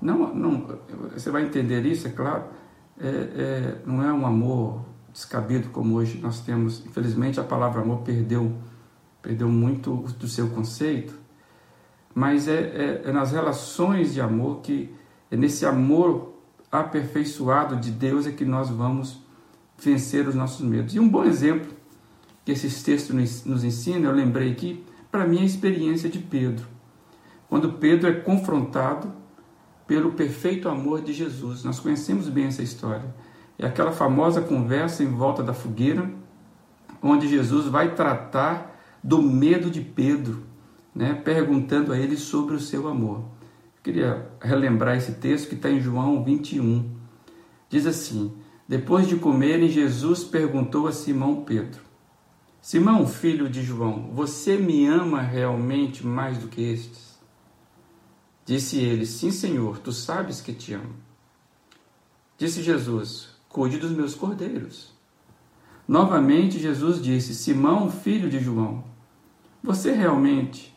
não, 0.00 0.34
não, 0.34 0.66
você 1.12 1.30
vai 1.30 1.44
entender 1.44 1.84
isso, 1.84 2.06
é 2.06 2.10
claro, 2.10 2.44
é, 3.00 3.06
é, 3.08 3.82
não 3.84 4.02
é 4.02 4.12
um 4.12 4.26
amor 4.26 4.84
descabido 5.12 5.68
como 5.70 5.96
hoje 5.96 6.18
nós 6.20 6.40
temos. 6.40 6.84
Infelizmente 6.86 7.40
a 7.40 7.44
palavra 7.44 7.82
amor 7.82 7.98
perdeu, 7.98 8.52
perdeu 9.20 9.48
muito 9.48 9.96
do 10.18 10.28
seu 10.28 10.48
conceito, 10.50 11.14
mas 12.18 12.48
é, 12.48 12.52
é, 12.52 13.02
é 13.04 13.12
nas 13.12 13.30
relações 13.30 14.12
de 14.12 14.20
amor 14.20 14.58
que, 14.60 14.92
é 15.30 15.36
nesse 15.36 15.64
amor 15.64 16.34
aperfeiçoado 16.70 17.76
de 17.76 17.92
Deus 17.92 18.26
é 18.26 18.32
que 18.32 18.44
nós 18.44 18.68
vamos 18.68 19.22
vencer 19.80 20.26
os 20.26 20.34
nossos 20.34 20.66
medos. 20.66 20.96
E 20.96 20.98
um 20.98 21.08
bom 21.08 21.22
exemplo 21.22 21.70
que 22.44 22.50
esses 22.50 22.82
textos 22.82 23.44
nos 23.46 23.62
ensinam, 23.62 24.10
eu 24.10 24.16
lembrei 24.16 24.50
aqui, 24.50 24.84
para 25.12 25.28
mim, 25.28 25.38
é 25.38 25.42
a 25.42 25.44
experiência 25.44 26.08
de 26.08 26.18
Pedro. 26.18 26.66
Quando 27.48 27.74
Pedro 27.74 28.08
é 28.08 28.14
confrontado 28.14 29.12
pelo 29.86 30.10
perfeito 30.10 30.68
amor 30.68 31.00
de 31.00 31.12
Jesus. 31.12 31.62
Nós 31.62 31.78
conhecemos 31.78 32.28
bem 32.28 32.46
essa 32.46 32.64
história. 32.64 33.14
É 33.56 33.64
aquela 33.64 33.92
famosa 33.92 34.40
conversa 34.40 35.04
em 35.04 35.14
volta 35.14 35.40
da 35.40 35.54
fogueira, 35.54 36.10
onde 37.00 37.28
Jesus 37.28 37.66
vai 37.66 37.94
tratar 37.94 38.76
do 39.04 39.22
medo 39.22 39.70
de 39.70 39.80
Pedro 39.80 40.47
né, 40.98 41.14
perguntando 41.14 41.92
a 41.92 41.98
ele 41.98 42.16
sobre 42.16 42.56
o 42.56 42.60
seu 42.60 42.88
amor. 42.88 43.18
Eu 43.18 43.82
queria 43.84 44.28
relembrar 44.40 44.96
esse 44.96 45.12
texto 45.12 45.48
que 45.48 45.54
está 45.54 45.70
em 45.70 45.80
João 45.80 46.24
21. 46.24 46.90
Diz 47.70 47.86
assim: 47.86 48.32
Depois 48.66 49.06
de 49.06 49.14
comerem, 49.14 49.68
Jesus 49.68 50.24
perguntou 50.24 50.88
a 50.88 50.92
Simão 50.92 51.44
Pedro: 51.44 51.80
Simão, 52.60 53.06
filho 53.06 53.48
de 53.48 53.62
João, 53.62 54.10
você 54.12 54.56
me 54.56 54.88
ama 54.88 55.22
realmente 55.22 56.04
mais 56.04 56.36
do 56.36 56.48
que 56.48 56.62
estes? 56.62 57.16
Disse 58.44 58.80
ele: 58.80 59.06
Sim, 59.06 59.30
Senhor, 59.30 59.78
tu 59.78 59.92
sabes 59.92 60.40
que 60.40 60.52
te 60.52 60.74
amo. 60.74 60.96
Disse 62.36 62.60
Jesus: 62.60 63.28
Cuide 63.48 63.78
dos 63.78 63.92
meus 63.92 64.16
cordeiros. 64.16 64.92
Novamente 65.86 66.58
Jesus 66.58 67.00
disse: 67.00 67.36
Simão, 67.36 67.88
filho 67.88 68.28
de 68.28 68.40
João, 68.40 68.82
você 69.62 69.92
realmente 69.92 70.76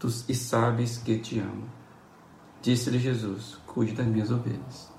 tu, 0.00 0.08
e 0.28 0.34
sabes 0.34 0.98
que 0.98 1.18
te 1.18 1.38
amo. 1.38 1.68
Disse-lhe 2.60 2.98
Jesus: 2.98 3.58
Cuide 3.66 3.92
das 3.92 4.06
minhas 4.06 4.32
ovelhas. 4.32 4.90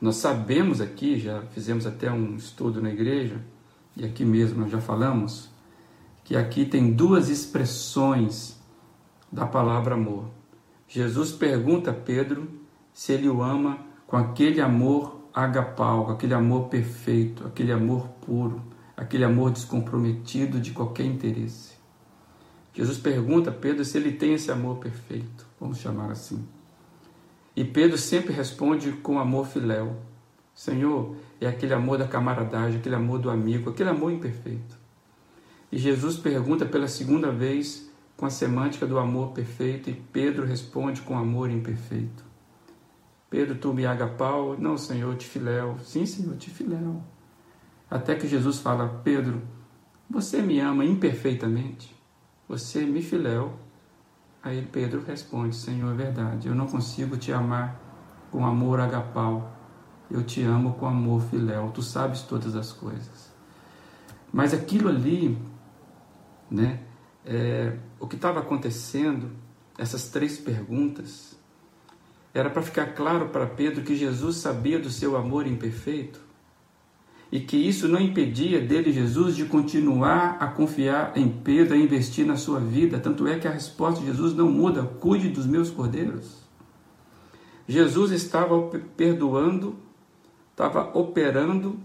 Nós 0.00 0.16
sabemos 0.16 0.80
aqui, 0.80 1.16
já 1.20 1.42
fizemos 1.42 1.86
até 1.86 2.10
um 2.10 2.34
estudo 2.34 2.82
na 2.82 2.90
igreja, 2.90 3.40
e 3.96 4.04
aqui 4.04 4.24
mesmo 4.24 4.62
nós 4.62 4.72
já 4.72 4.80
falamos, 4.80 5.48
que 6.24 6.34
aqui 6.36 6.66
tem 6.66 6.92
duas 6.92 7.28
expressões 7.28 8.60
da 9.30 9.46
palavra 9.46 9.94
amor. 9.94 10.24
Jesus 10.88 11.30
pergunta 11.30 11.92
a 11.92 11.94
Pedro 11.94 12.48
se 12.92 13.12
ele 13.12 13.28
o 13.28 13.42
ama 13.42 13.78
com 14.06 14.16
aquele 14.16 14.60
amor 14.60 15.22
agapau, 15.32 16.10
aquele 16.10 16.34
amor 16.34 16.68
perfeito, 16.68 17.46
aquele 17.46 17.72
amor 17.72 18.08
puro, 18.26 18.60
aquele 18.96 19.24
amor 19.24 19.50
descomprometido 19.50 20.60
de 20.60 20.72
qualquer 20.72 21.06
interesse. 21.06 21.71
Jesus 22.72 22.98
pergunta 22.98 23.50
a 23.50 23.52
Pedro 23.52 23.84
se 23.84 23.98
ele 23.98 24.12
tem 24.12 24.34
esse 24.34 24.50
amor 24.50 24.78
perfeito, 24.78 25.46
vamos 25.60 25.78
chamar 25.78 26.10
assim. 26.10 26.46
E 27.54 27.64
Pedro 27.64 27.98
sempre 27.98 28.32
responde 28.32 28.92
com 28.92 29.18
amor 29.18 29.46
filéu. 29.46 29.96
Senhor, 30.54 31.16
é 31.40 31.46
aquele 31.46 31.74
amor 31.74 31.98
da 31.98 32.06
camaradagem, 32.06 32.78
aquele 32.78 32.94
amor 32.94 33.18
do 33.18 33.30
amigo, 33.30 33.70
aquele 33.70 33.90
amor 33.90 34.12
imperfeito. 34.12 34.76
E 35.70 35.78
Jesus 35.78 36.16
pergunta 36.16 36.64
pela 36.64 36.88
segunda 36.88 37.30
vez 37.30 37.90
com 38.16 38.26
a 38.26 38.30
semântica 38.30 38.86
do 38.86 38.98
amor 38.98 39.32
perfeito 39.32 39.90
e 39.90 39.94
Pedro 39.94 40.46
responde 40.46 41.00
com 41.02 41.16
amor 41.16 41.50
imperfeito. 41.50 42.24
Pedro, 43.28 43.54
tu 43.54 43.72
me 43.72 43.86
agapau? 43.86 44.56
Não, 44.58 44.76
Senhor, 44.76 45.16
te 45.16 45.26
filéu. 45.26 45.78
Sim, 45.82 46.04
Senhor, 46.04 46.36
te 46.36 46.50
filéu. 46.50 47.02
Até 47.90 48.14
que 48.14 48.28
Jesus 48.28 48.58
fala, 48.58 49.00
Pedro, 49.02 49.42
você 50.08 50.42
me 50.42 50.60
ama 50.60 50.84
imperfeitamente? 50.84 51.94
Você, 52.48 52.84
Mifiléu, 52.84 53.58
Aí 54.42 54.66
Pedro 54.72 55.04
responde: 55.06 55.54
Senhor, 55.54 55.92
é 55.92 55.94
verdade, 55.94 56.48
eu 56.48 56.54
não 56.54 56.66
consigo 56.66 57.16
te 57.16 57.32
amar 57.32 57.80
com 58.30 58.44
amor 58.44 58.80
agapau, 58.80 59.56
eu 60.10 60.24
te 60.24 60.42
amo 60.42 60.74
com 60.74 60.86
amor 60.86 61.22
filéu, 61.22 61.70
tu 61.72 61.82
sabes 61.82 62.22
todas 62.22 62.56
as 62.56 62.72
coisas. 62.72 63.30
Mas 64.32 64.52
aquilo 64.52 64.88
ali, 64.88 65.38
né, 66.50 66.80
é, 67.24 67.76
o 68.00 68.08
que 68.08 68.16
estava 68.16 68.40
acontecendo, 68.40 69.30
essas 69.78 70.08
três 70.08 70.38
perguntas, 70.38 71.38
era 72.34 72.48
para 72.50 72.62
ficar 72.62 72.94
claro 72.94 73.28
para 73.28 73.46
Pedro 73.46 73.84
que 73.84 73.94
Jesus 73.94 74.36
sabia 74.36 74.78
do 74.78 74.90
seu 74.90 75.16
amor 75.16 75.46
imperfeito 75.46 76.20
e 77.32 77.40
que 77.40 77.56
isso 77.56 77.88
não 77.88 77.98
impedia 77.98 78.60
dele, 78.60 78.92
Jesus, 78.92 79.34
de 79.34 79.46
continuar 79.46 80.36
a 80.38 80.48
confiar 80.48 81.16
em 81.16 81.30
Pedro, 81.30 81.72
a 81.72 81.78
investir 81.78 82.26
na 82.26 82.36
sua 82.36 82.60
vida. 82.60 83.00
Tanto 83.00 83.26
é 83.26 83.38
que 83.38 83.48
a 83.48 83.50
resposta 83.50 84.00
de 84.00 84.06
Jesus 84.08 84.34
não 84.34 84.50
muda: 84.50 84.82
cuide 84.82 85.30
dos 85.30 85.46
meus 85.46 85.70
cordeiros. 85.70 86.42
Jesus 87.66 88.10
estava 88.10 88.60
perdoando, 88.94 89.76
estava 90.50 90.90
operando, 90.92 91.80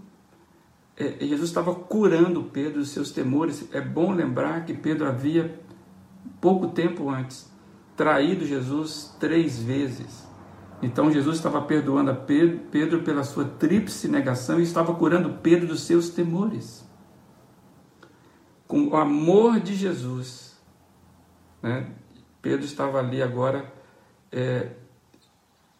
é, 0.94 1.16
Jesus 1.24 1.48
estava 1.48 1.74
curando 1.74 2.44
Pedro 2.44 2.80
dos 2.80 2.90
seus 2.90 3.10
temores. 3.10 3.66
É 3.72 3.80
bom 3.80 4.12
lembrar 4.12 4.66
que 4.66 4.74
Pedro 4.74 5.08
havia, 5.08 5.58
pouco 6.42 6.66
tempo 6.68 7.08
antes, 7.08 7.50
traído 7.96 8.44
Jesus 8.44 9.16
três 9.18 9.58
vezes. 9.58 10.27
Então 10.80 11.10
Jesus 11.10 11.36
estava 11.36 11.60
perdoando 11.62 12.10
a 12.10 12.14
Pedro 12.14 13.02
pela 13.02 13.24
sua 13.24 13.44
tríplice 13.44 14.06
negação 14.06 14.60
e 14.60 14.62
estava 14.62 14.94
curando 14.94 15.38
Pedro 15.42 15.66
dos 15.66 15.82
seus 15.82 16.10
temores. 16.10 16.86
Com 18.66 18.88
o 18.88 18.96
amor 18.96 19.58
de 19.58 19.74
Jesus, 19.74 20.56
né? 21.62 21.90
Pedro 22.40 22.64
estava 22.64 23.00
ali 23.00 23.20
agora 23.20 23.72
é, 24.30 24.70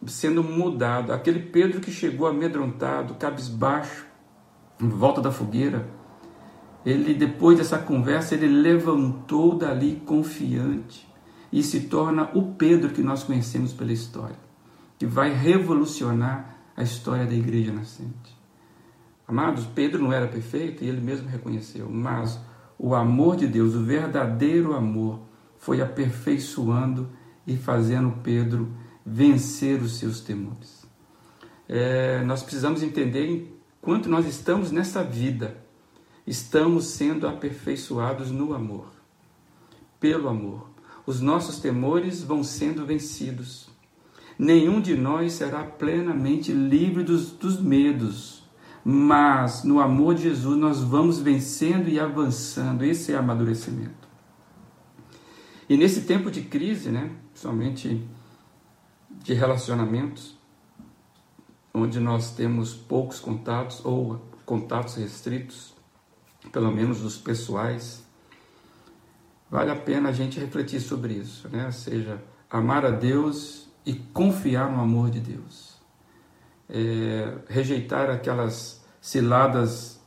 sendo 0.05 0.43
mudado. 0.43 1.13
Aquele 1.13 1.39
Pedro 1.39 1.79
que 1.79 1.91
chegou 1.91 2.27
amedrontado, 2.27 3.15
cabisbaixo, 3.15 4.05
em 4.81 4.89
volta 4.89 5.21
da 5.21 5.31
fogueira, 5.31 5.87
ele 6.85 7.13
depois 7.13 7.57
dessa 7.57 7.77
conversa 7.77 8.35
ele 8.35 8.47
levantou 8.47 9.55
dali 9.55 10.01
confiante 10.05 11.07
e 11.51 11.63
se 11.63 11.81
torna 11.81 12.29
o 12.33 12.53
Pedro 12.53 12.89
que 12.89 13.01
nós 13.01 13.23
conhecemos 13.23 13.71
pela 13.71 13.93
história 13.93 14.48
que 14.99 15.05
vai 15.05 15.33
revolucionar 15.33 16.57
a 16.75 16.83
história 16.83 17.25
da 17.25 17.33
igreja 17.33 17.71
nascente. 17.71 18.37
Amados, 19.25 19.65
Pedro 19.65 20.03
não 20.03 20.11
era 20.11 20.27
perfeito 20.27 20.83
e 20.83 20.89
ele 20.89 20.99
mesmo 20.99 21.29
reconheceu, 21.29 21.89
mas 21.89 22.37
o 22.77 22.93
amor 22.93 23.37
de 23.37 23.47
Deus, 23.47 23.75
o 23.75 23.83
verdadeiro 23.83 24.73
amor, 24.73 25.21
foi 25.57 25.81
aperfeiçoando 25.81 27.09
e 27.47 27.55
fazendo 27.55 28.19
Pedro 28.21 28.73
vencer 29.05 29.81
os 29.81 29.97
seus 29.97 30.19
temores. 30.19 30.85
É, 31.67 32.21
nós 32.23 32.43
precisamos 32.43 32.83
entender 32.83 33.57
enquanto 33.81 34.09
nós 34.09 34.25
estamos 34.25 34.69
nessa 34.69 35.01
vida, 35.01 35.63
estamos 36.27 36.87
sendo 36.87 37.25
aperfeiçoados 37.25 38.31
no 38.31 38.53
amor, 38.53 38.87
pelo 39.97 40.27
amor. 40.27 40.69
Os 41.05 41.21
nossos 41.21 41.59
temores 41.59 42.21
vão 42.21 42.43
sendo 42.43 42.85
vencidos 42.85 43.68
nenhum 44.39 44.79
de 44.79 44.95
nós 44.95 45.33
será 45.33 45.65
plenamente 45.65 46.53
livre 46.53 47.03
dos, 47.03 47.31
dos 47.31 47.61
medos, 47.61 48.41
mas 48.85 49.65
no 49.65 49.81
amor 49.81 50.15
de 50.15 50.23
Jesus 50.23 50.57
nós 50.57 50.79
vamos 50.79 51.19
vencendo 51.19 51.89
e 51.89 51.99
avançando. 51.99 52.85
Esse 52.85 53.11
é 53.11 53.17
amadurecimento. 53.17 54.07
E 55.67 55.75
nesse 55.75 56.01
tempo 56.01 56.31
de 56.31 56.43
crise, 56.43 56.89
né, 56.89 57.11
principalmente 57.31 58.07
de 59.09 59.33
relacionamentos, 59.33 60.37
onde 61.73 61.99
nós 61.99 62.31
temos 62.31 62.73
poucos 62.73 63.19
contatos 63.19 63.83
ou 63.83 64.21
contatos 64.45 64.95
restritos, 64.95 65.75
pelo 66.51 66.71
menos 66.71 67.01
dos 67.01 67.17
pessoais, 67.17 68.03
vale 69.51 69.69
a 69.69 69.75
pena 69.75 70.09
a 70.09 70.13
gente 70.13 70.39
refletir 70.39 70.79
sobre 70.79 71.13
isso, 71.15 71.47
né? 71.49 71.65
Ou 71.67 71.71
seja, 71.71 72.23
amar 72.49 72.85
a 72.85 72.89
Deus 72.89 73.68
e 73.89 73.95
confiar 74.13 74.71
no 74.71 74.79
amor 74.79 75.09
de 75.09 75.19
Deus. 75.19 75.75
É, 76.69 77.39
rejeitar 77.47 78.07
aquelas 78.11 78.85
ciladas 79.01 79.99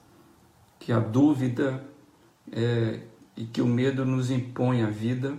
que 0.78 0.92
a 0.92 1.00
dúvida 1.00 1.84
é, 2.52 3.00
e 3.36 3.44
que 3.44 3.60
o 3.60 3.66
medo 3.66 4.04
nos 4.04 4.30
impõe 4.30 4.84
à 4.84 4.86
vida. 4.86 5.34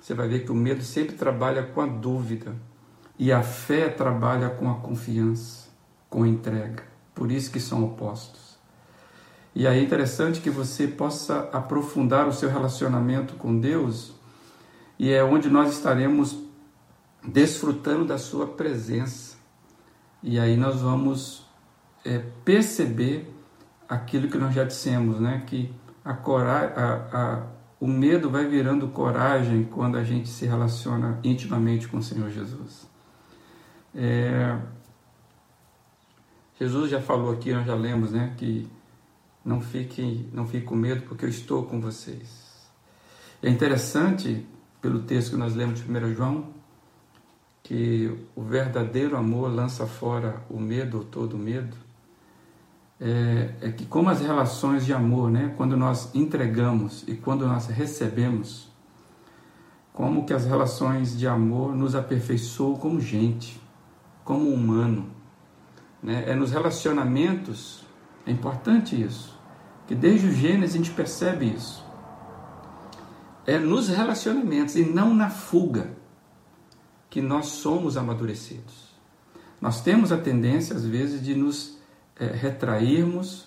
Você 0.00 0.12
vai 0.12 0.26
ver 0.26 0.44
que 0.44 0.50
o 0.50 0.56
medo 0.56 0.82
sempre 0.82 1.14
trabalha 1.14 1.62
com 1.62 1.80
a 1.80 1.86
dúvida 1.86 2.56
e 3.16 3.30
a 3.30 3.44
fé 3.44 3.88
trabalha 3.88 4.50
com 4.50 4.68
a 4.68 4.74
confiança, 4.80 5.68
com 6.10 6.24
a 6.24 6.28
entrega. 6.28 6.82
Por 7.14 7.30
isso 7.30 7.48
que 7.52 7.60
são 7.60 7.84
opostos. 7.84 8.58
E 9.54 9.68
aí 9.68 9.78
é 9.78 9.82
interessante 9.84 10.40
que 10.40 10.50
você 10.50 10.88
possa 10.88 11.48
aprofundar 11.52 12.26
o 12.26 12.32
seu 12.32 12.50
relacionamento 12.50 13.34
com 13.34 13.56
Deus 13.56 14.14
e 14.98 15.12
é 15.12 15.22
onde 15.22 15.48
nós 15.48 15.70
estaremos 15.70 16.47
desfrutando 17.28 18.04
da 18.04 18.18
sua 18.18 18.46
presença. 18.46 19.36
E 20.22 20.38
aí 20.38 20.56
nós 20.56 20.80
vamos 20.80 21.46
é, 22.04 22.18
perceber 22.44 23.32
aquilo 23.88 24.28
que 24.28 24.38
nós 24.38 24.54
já 24.54 24.64
dissemos, 24.64 25.20
né? 25.20 25.44
Que 25.46 25.72
a 26.04 26.14
coragem, 26.14 26.74
a, 26.76 26.94
a, 27.12 27.46
o 27.80 27.86
medo 27.86 28.30
vai 28.30 28.46
virando 28.46 28.88
coragem 28.88 29.64
quando 29.64 29.96
a 29.96 30.04
gente 30.04 30.28
se 30.28 30.46
relaciona 30.46 31.20
intimamente 31.22 31.86
com 31.86 31.98
o 31.98 32.02
Senhor 32.02 32.30
Jesus. 32.30 32.88
É, 33.94 34.58
Jesus 36.58 36.90
já 36.90 37.00
falou 37.00 37.32
aqui, 37.32 37.52
nós 37.52 37.66
já 37.66 37.74
lemos, 37.74 38.10
né? 38.10 38.34
Que 38.36 38.68
não 39.44 39.60
fiquem, 39.60 40.28
não 40.32 40.44
fiquem 40.44 40.64
com 40.64 40.74
medo, 40.74 41.02
porque 41.02 41.24
eu 41.24 41.28
estou 41.28 41.64
com 41.64 41.80
vocês. 41.80 42.48
É 43.42 43.48
interessante, 43.48 44.44
pelo 44.80 45.02
texto 45.02 45.30
que 45.30 45.36
nós 45.36 45.54
lemos 45.54 45.80
de 45.80 45.90
1 45.90 46.14
João, 46.14 46.57
que 47.68 48.10
o 48.34 48.40
verdadeiro 48.40 49.14
amor 49.14 49.54
lança 49.54 49.86
fora 49.86 50.42
o 50.48 50.58
medo 50.58 51.04
todo 51.04 51.36
medo, 51.36 51.76
é, 52.98 53.50
é, 53.60 53.70
que 53.70 53.84
como 53.84 54.08
as 54.08 54.22
relações 54.22 54.86
de 54.86 54.94
amor, 54.94 55.30
né, 55.30 55.52
quando 55.54 55.76
nós 55.76 56.14
entregamos 56.14 57.04
e 57.06 57.14
quando 57.14 57.46
nós 57.46 57.66
recebemos, 57.66 58.70
como 59.92 60.24
que 60.24 60.32
as 60.32 60.46
relações 60.46 61.18
de 61.18 61.28
amor 61.28 61.76
nos 61.76 61.94
aperfeiçoam 61.94 62.76
como 62.76 62.98
gente, 63.02 63.60
como 64.24 64.48
humano. 64.48 65.10
Né? 66.02 66.24
É 66.26 66.34
nos 66.34 66.52
relacionamentos, 66.52 67.84
é 68.24 68.30
importante 68.30 68.98
isso, 68.98 69.38
que 69.86 69.94
desde 69.94 70.26
o 70.26 70.32
Gênesis 70.32 70.74
a 70.74 70.78
gente 70.78 70.90
percebe 70.92 71.52
isso. 71.54 71.84
É 73.46 73.58
nos 73.58 73.88
relacionamentos 73.88 74.74
e 74.74 74.86
não 74.86 75.12
na 75.12 75.28
fuga 75.28 75.97
que 77.10 77.20
nós 77.20 77.46
somos 77.46 77.96
amadurecidos. 77.96 78.88
Nós 79.60 79.80
temos 79.80 80.12
a 80.12 80.16
tendência, 80.16 80.76
às 80.76 80.84
vezes, 80.84 81.22
de 81.22 81.34
nos 81.34 81.78
é, 82.16 82.26
retrairmos, 82.26 83.46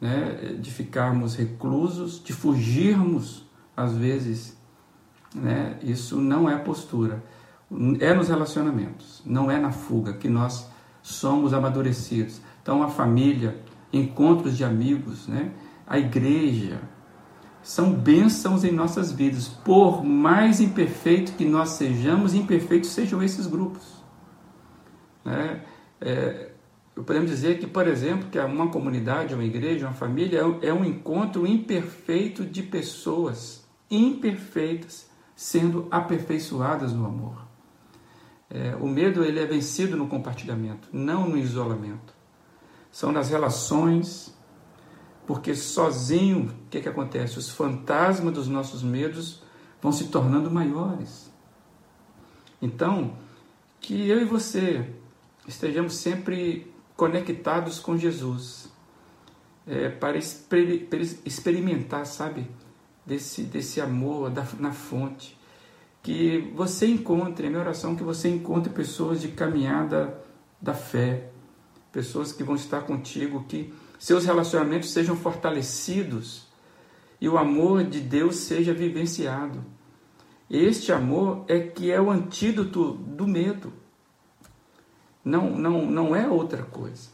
né, 0.00 0.56
de 0.58 0.70
ficarmos 0.70 1.36
reclusos, 1.36 2.22
de 2.22 2.32
fugirmos, 2.32 3.44
às 3.76 3.92
vezes. 3.92 4.56
Né? 5.34 5.78
Isso 5.82 6.20
não 6.20 6.48
é 6.48 6.56
postura. 6.56 7.22
É 8.00 8.12
nos 8.12 8.28
relacionamentos, 8.28 9.22
não 9.24 9.50
é 9.50 9.58
na 9.58 9.72
fuga 9.72 10.12
que 10.12 10.28
nós 10.28 10.68
somos 11.02 11.54
amadurecidos. 11.54 12.40
Então, 12.60 12.82
a 12.82 12.88
família, 12.88 13.56
encontros 13.92 14.56
de 14.56 14.64
amigos, 14.64 15.26
né? 15.26 15.52
a 15.86 15.98
igreja, 15.98 16.80
são 17.62 17.92
bênçãos 17.92 18.64
em 18.64 18.72
nossas 18.72 19.12
vidas. 19.12 19.48
Por 19.48 20.04
mais 20.04 20.60
imperfeito 20.60 21.32
que 21.32 21.44
nós 21.44 21.70
sejamos, 21.70 22.34
imperfeitos 22.34 22.90
sejam 22.90 23.22
esses 23.22 23.46
grupos. 23.46 24.02
Né? 25.24 25.62
É, 26.00 26.50
podemos 26.94 27.30
dizer 27.30 27.58
que, 27.58 27.66
por 27.66 27.86
exemplo, 27.86 28.28
que 28.28 28.38
uma 28.38 28.68
comunidade, 28.68 29.34
uma 29.34 29.44
igreja, 29.44 29.86
uma 29.86 29.94
família 29.94 30.40
é 30.60 30.72
um 30.72 30.84
é 30.84 30.88
encontro 30.88 31.46
imperfeito 31.46 32.44
de 32.44 32.62
pessoas 32.62 33.64
imperfeitas 33.90 35.10
sendo 35.36 35.86
aperfeiçoadas 35.90 36.92
no 36.92 37.06
amor. 37.06 37.46
É, 38.50 38.76
o 38.76 38.86
medo 38.86 39.24
ele 39.24 39.40
é 39.40 39.46
vencido 39.46 39.96
no 39.96 40.06
compartilhamento, 40.06 40.88
não 40.92 41.28
no 41.28 41.38
isolamento. 41.38 42.14
São 42.90 43.10
nas 43.10 43.30
relações, 43.30 44.34
porque 45.32 45.54
sozinho, 45.54 46.50
o 46.66 46.68
que, 46.68 46.78
que 46.82 46.88
acontece? 46.90 47.38
Os 47.38 47.48
fantasmas 47.48 48.34
dos 48.34 48.48
nossos 48.48 48.82
medos 48.82 49.42
vão 49.80 49.90
se 49.90 50.08
tornando 50.08 50.50
maiores. 50.50 51.32
Então, 52.60 53.16
que 53.80 54.10
eu 54.10 54.20
e 54.20 54.26
você 54.26 54.92
estejamos 55.48 55.94
sempre 55.94 56.70
conectados 56.94 57.80
com 57.80 57.96
Jesus, 57.96 58.70
é, 59.66 59.88
para 59.88 60.18
experimentar, 60.18 62.04
sabe, 62.04 62.46
desse, 63.06 63.44
desse 63.44 63.80
amor 63.80 64.28
da, 64.28 64.46
na 64.60 64.72
fonte. 64.72 65.40
que 66.02 66.52
você 66.54 66.86
encontre, 66.86 67.46
a 67.46 67.48
minha 67.48 67.62
oração 67.62 67.94
é 67.94 67.96
que 67.96 68.02
você 68.02 68.28
encontre 68.28 68.70
pessoas 68.70 69.18
de 69.22 69.28
caminhada 69.28 70.22
da 70.60 70.74
fé, 70.74 71.30
pessoas 71.90 72.34
que 72.34 72.44
vão 72.44 72.54
estar 72.54 72.82
contigo, 72.82 73.46
que 73.48 73.72
seus 74.02 74.24
relacionamentos 74.24 74.90
sejam 74.90 75.14
fortalecidos 75.14 76.48
e 77.20 77.28
o 77.28 77.38
amor 77.38 77.84
de 77.84 78.00
Deus 78.00 78.34
seja 78.34 78.74
vivenciado. 78.74 79.64
Este 80.50 80.90
amor 80.90 81.44
é 81.46 81.60
que 81.60 81.88
é 81.88 82.00
o 82.00 82.10
antídoto 82.10 82.94
do 82.94 83.28
medo. 83.28 83.72
Não, 85.24 85.50
não, 85.50 85.86
não 85.86 86.16
é 86.16 86.26
outra 86.26 86.64
coisa. 86.64 87.10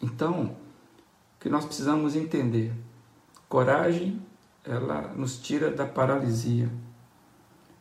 Então, 0.00 0.56
o 1.36 1.40
que 1.40 1.50
nós 1.50 1.66
precisamos 1.66 2.16
entender, 2.16 2.72
coragem, 3.46 4.22
ela 4.64 5.12
nos 5.14 5.38
tira 5.38 5.70
da 5.70 5.84
paralisia. 5.84 6.72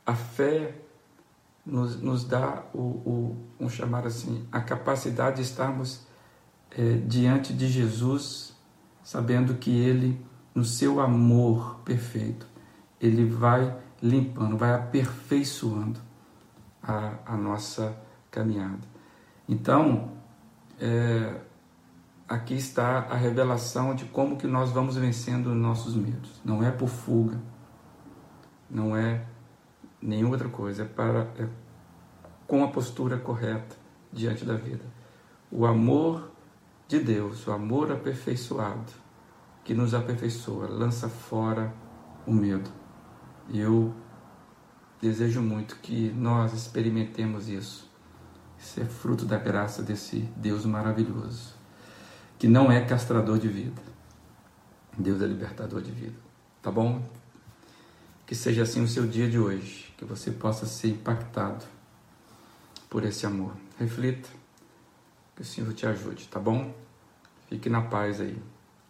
A 0.05 0.13
fé 0.13 0.75
nos, 1.65 2.01
nos 2.01 2.25
dá 2.25 2.65
o, 2.73 2.79
o, 2.79 3.47
vamos 3.57 3.73
chamar 3.73 4.05
assim, 4.05 4.45
a 4.51 4.59
capacidade 4.59 5.37
de 5.37 5.43
estarmos 5.43 6.05
é, 6.77 6.97
diante 7.05 7.53
de 7.53 7.67
Jesus, 7.67 8.55
sabendo 9.03 9.55
que 9.55 9.71
Ele, 9.71 10.19
no 10.53 10.63
seu 10.63 10.99
amor 10.99 11.79
perfeito, 11.85 12.47
Ele 12.99 13.25
vai 13.25 13.75
limpando, 14.01 14.57
vai 14.57 14.73
aperfeiçoando 14.73 15.99
a, 16.81 17.13
a 17.25 17.37
nossa 17.37 17.97
caminhada. 18.29 18.81
Então, 19.47 20.11
é, 20.79 21.39
aqui 22.27 22.55
está 22.55 22.99
a 23.09 23.15
revelação 23.15 23.95
de 23.95 24.05
como 24.05 24.37
que 24.37 24.47
nós 24.47 24.71
vamos 24.71 24.97
vencendo 24.97 25.53
nossos 25.53 25.95
medos. 25.95 26.41
Não 26.43 26.63
é 26.63 26.71
por 26.71 26.89
fuga, 26.89 27.39
não 28.69 28.97
é 28.97 29.23
nenhuma 30.01 30.33
outra 30.33 30.49
coisa, 30.49 30.83
é 30.83 30.85
para 30.85 31.27
é 31.37 31.47
com 32.45 32.63
a 32.63 32.67
postura 32.67 33.17
correta 33.17 33.75
diante 34.11 34.43
da 34.43 34.55
vida. 34.55 34.83
O 35.49 35.65
amor 35.65 36.32
de 36.87 36.99
Deus, 36.99 37.47
o 37.47 37.51
amor 37.51 37.91
aperfeiçoado, 37.91 38.91
que 39.63 39.73
nos 39.73 39.93
aperfeiçoa, 39.93 40.67
lança 40.67 41.07
fora 41.09 41.73
o 42.25 42.33
medo. 42.33 42.69
E 43.49 43.59
eu 43.59 43.93
desejo 45.01 45.41
muito 45.41 45.77
que 45.77 46.09
nós 46.11 46.53
experimentemos 46.53 47.49
isso. 47.49 47.89
Isso 48.57 48.79
é 48.79 48.85
fruto 48.85 49.25
da 49.25 49.37
graça 49.37 49.81
desse 49.81 50.19
Deus 50.37 50.65
maravilhoso, 50.65 51.55
que 52.39 52.47
não 52.47 52.71
é 52.71 52.81
castrador 52.81 53.37
de 53.37 53.47
vida. 53.47 53.81
Deus 54.97 55.21
é 55.21 55.25
libertador 55.25 55.81
de 55.81 55.91
vida. 55.91 56.15
Tá 56.61 56.71
bom? 56.71 57.03
Que 58.25 58.35
seja 58.35 58.63
assim 58.63 58.81
o 58.81 58.87
seu 58.87 59.05
dia 59.05 59.29
de 59.29 59.37
hoje, 59.37 59.93
que 59.97 60.05
você 60.05 60.31
possa 60.31 60.65
ser 60.65 60.89
impactado 60.89 61.65
por 62.89 63.03
esse 63.03 63.25
amor. 63.25 63.53
Reflita, 63.77 64.29
que 65.35 65.41
o 65.41 65.45
Senhor 65.45 65.73
te 65.73 65.85
ajude, 65.85 66.27
tá 66.27 66.39
bom? 66.39 66.73
Fique 67.49 67.69
na 67.69 67.81
paz 67.81 68.21
aí. 68.21 68.37